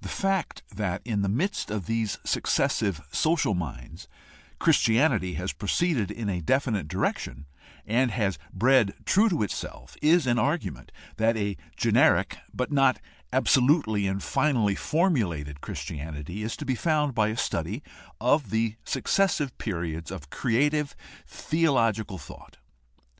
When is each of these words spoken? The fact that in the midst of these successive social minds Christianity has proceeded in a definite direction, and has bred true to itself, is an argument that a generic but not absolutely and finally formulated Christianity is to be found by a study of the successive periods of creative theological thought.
The 0.00 0.08
fact 0.08 0.64
that 0.74 1.02
in 1.04 1.22
the 1.22 1.28
midst 1.28 1.70
of 1.70 1.86
these 1.86 2.18
successive 2.24 3.00
social 3.12 3.54
minds 3.54 4.08
Christianity 4.58 5.34
has 5.34 5.52
proceeded 5.52 6.10
in 6.10 6.28
a 6.28 6.40
definite 6.42 6.88
direction, 6.88 7.46
and 7.86 8.10
has 8.10 8.40
bred 8.52 8.92
true 9.04 9.28
to 9.28 9.44
itself, 9.44 9.96
is 10.02 10.26
an 10.26 10.40
argument 10.40 10.90
that 11.16 11.36
a 11.36 11.56
generic 11.76 12.38
but 12.52 12.72
not 12.72 12.98
absolutely 13.32 14.08
and 14.08 14.20
finally 14.20 14.74
formulated 14.74 15.60
Christianity 15.60 16.42
is 16.42 16.56
to 16.56 16.64
be 16.64 16.74
found 16.74 17.14
by 17.14 17.28
a 17.28 17.36
study 17.36 17.84
of 18.20 18.50
the 18.50 18.74
successive 18.82 19.56
periods 19.58 20.10
of 20.10 20.30
creative 20.30 20.96
theological 21.28 22.18
thought. 22.18 22.56